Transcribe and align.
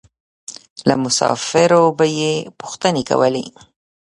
له 0.87 0.95
مسافرو 1.03 1.83
به 1.97 2.05
یې 2.19 2.33
پوښتنې 2.59 3.03
کولې. 3.09 3.45